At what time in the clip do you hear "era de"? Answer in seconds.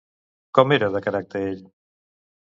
0.77-1.01